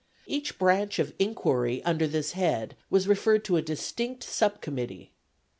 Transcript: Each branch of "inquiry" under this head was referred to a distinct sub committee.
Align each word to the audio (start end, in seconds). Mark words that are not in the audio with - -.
Each 0.25 0.57
branch 0.57 0.97
of 0.97 1.13
"inquiry" 1.19 1.83
under 1.83 2.07
this 2.07 2.31
head 2.31 2.75
was 2.89 3.07
referred 3.07 3.45
to 3.45 3.55
a 3.57 3.61
distinct 3.61 4.23
sub 4.23 4.59
committee. 4.59 5.11